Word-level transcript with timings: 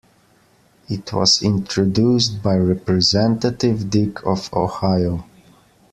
It 0.89 1.13
was 1.13 1.43
introduced 1.43 2.41
by 2.41 2.55
Representative 2.57 3.87
Dick 3.91 4.25
of 4.25 4.51
Ohio. 4.51 5.25